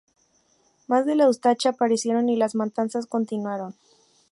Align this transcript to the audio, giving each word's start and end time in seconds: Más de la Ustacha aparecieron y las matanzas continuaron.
Más 0.87 1.05
de 1.05 1.13
la 1.13 1.29
Ustacha 1.29 1.69
aparecieron 1.69 2.27
y 2.27 2.35
las 2.35 2.55
matanzas 2.55 3.05
continuaron. 3.05 3.75